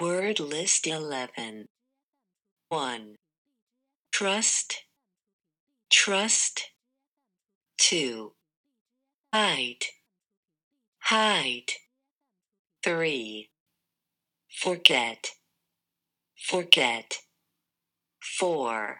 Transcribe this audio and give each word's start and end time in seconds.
Word 0.00 0.40
list 0.40 0.86
11. 0.86 1.66
1. 2.70 3.16
Trust, 4.10 4.84
trust. 5.90 6.70
2. 7.76 8.32
Hide, 9.34 9.84
hide. 11.00 11.72
3. 12.82 13.50
Forget, 14.48 15.32
forget. 16.34 17.18
4. 18.22 18.96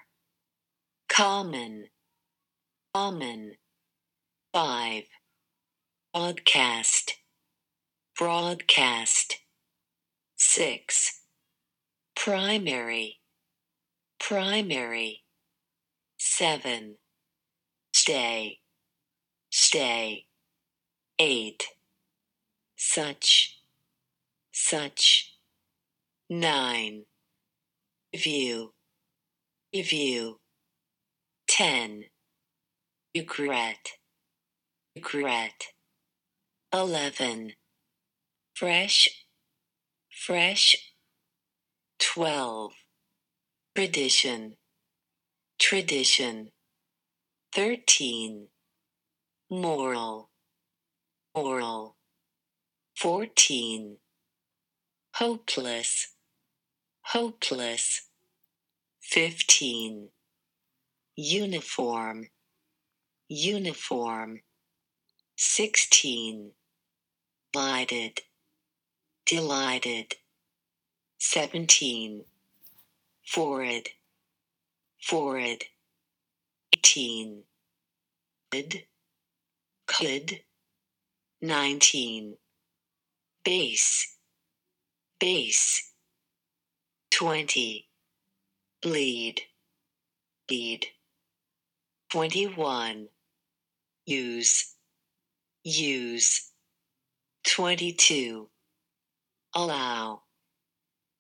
Common, 1.09 1.87
common. 2.93 3.53
5. 4.53 5.05
Broadcast, 6.13 7.15
broadcast. 8.19 9.39
6. 10.43 11.21
Primary, 12.17 13.21
primary. 14.19 15.23
7. 16.19 16.97
Stay, 17.93 18.59
stay. 19.51 20.25
8. 21.19 21.63
Such, 22.75 23.61
such. 24.51 25.35
9. 26.31 27.03
View, 28.17 28.73
review. 29.75 30.41
10. 31.49 32.05
Regret, 33.15 33.91
regret. 34.97 35.67
11. 36.73 37.53
Fresh, 38.55 39.20
fresh. 40.27 40.93
12. 41.99 42.73
Tradition, 43.75 44.57
tradition. 45.59 46.51
13. 47.55 48.49
Moral, 49.51 50.29
moral. 51.35 51.97
14. 52.99 53.97
Hopeless, 55.15 56.09
hopeless. 57.01 58.03
15. 59.01 60.09
Uniform, 61.17 62.27
uniform. 63.27 64.41
16. 65.39 66.51
Delighted, 67.55 68.21
delighted. 69.27 70.17
17. 71.19 72.25
Forward, 73.27 73.91
forward. 75.01 75.65
18. 76.73 77.43
Could, 78.51 78.85
could. 79.87 80.41
19. 81.43 82.37
Base, 83.45 84.17
base. 85.19 85.93
20. 87.11 87.89
Bleed, 88.83 89.43
bleed. 90.49 90.87
21. 92.11 93.09
Use, 94.07 94.75
use. 95.63 96.51
22. 97.45 98.49
Allow, 99.55 100.23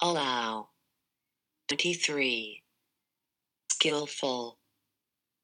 allow. 0.01 0.69
23. 1.69 2.63
Skillful, 3.71 4.59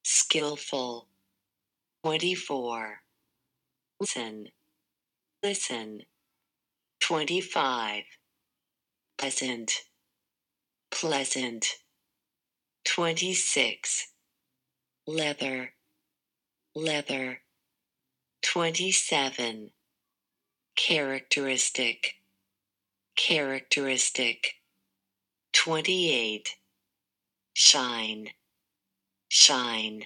skillful. 0.05 1.09
24. 2.05 3.01
Listen, 4.01 4.47
listen. 5.43 6.03
25. 7.01 8.05
Pleasant, 9.19 9.73
pleasant. 10.91 11.67
26. 12.85 14.09
Leather, 15.07 15.71
leather. 16.75 17.41
27. 18.43 19.71
Characteristic, 20.77 22.15
characteristic. 23.17 24.55
28. 25.53 26.57
Shine, 27.55 28.29
shine. 29.29 30.05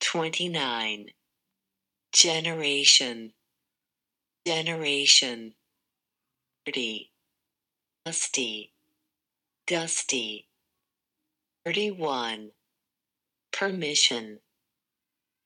29. 0.00 1.10
Generation, 2.12 3.32
generation. 4.46 5.54
30. 6.66 7.10
Dusty, 8.04 8.72
dusty. 9.66 10.48
31. 11.64 12.50
Permission, 13.52 14.40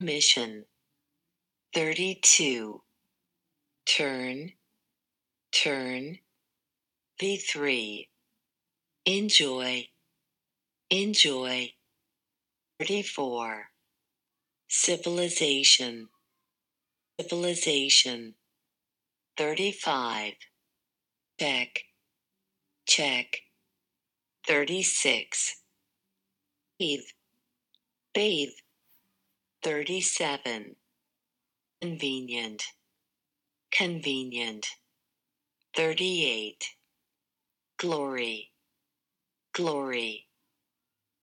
mission. 0.00 0.64
32. 1.74 2.82
Turn, 3.86 4.52
turn. 5.52 6.18
V3. 7.20 8.08
Enjoy, 9.06 9.88
enjoy. 10.90 11.72
34. 12.80 13.70
Civilization, 14.68 16.08
civilization. 17.20 18.34
35. 19.36 20.32
Check, 21.38 21.84
check. 22.86 23.40
36. 24.46 25.62
Bathe, 26.78 27.00
bathe. 28.12 28.50
37. 29.62 30.76
Convenient, 31.80 32.62
convenient. 33.70 34.66
38. 35.76 36.64
Glory, 37.84 38.50
glory. 39.54 40.26